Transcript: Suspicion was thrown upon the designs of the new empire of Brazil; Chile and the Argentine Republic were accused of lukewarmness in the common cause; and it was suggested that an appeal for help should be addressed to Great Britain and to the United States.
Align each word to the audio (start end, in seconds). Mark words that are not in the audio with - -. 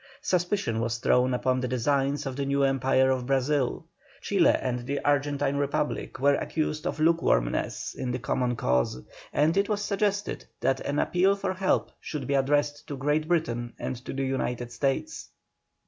Suspicion 0.23 0.79
was 0.81 0.97
thrown 0.97 1.31
upon 1.31 1.59
the 1.59 1.67
designs 1.67 2.25
of 2.25 2.35
the 2.35 2.43
new 2.47 2.63
empire 2.63 3.11
of 3.11 3.27
Brazil; 3.27 3.85
Chile 4.19 4.49
and 4.59 4.79
the 4.87 4.99
Argentine 5.05 5.57
Republic 5.57 6.17
were 6.19 6.33
accused 6.33 6.87
of 6.87 6.99
lukewarmness 6.99 7.93
in 7.93 8.09
the 8.09 8.17
common 8.17 8.55
cause; 8.55 8.99
and 9.31 9.55
it 9.55 9.69
was 9.69 9.83
suggested 9.83 10.43
that 10.59 10.79
an 10.79 10.97
appeal 10.97 11.35
for 11.35 11.53
help 11.53 11.91
should 11.99 12.25
be 12.25 12.33
addressed 12.33 12.87
to 12.87 12.97
Great 12.97 13.27
Britain 13.27 13.73
and 13.77 13.95
to 14.05 14.11
the 14.11 14.25
United 14.25 14.71
States. 14.71 15.29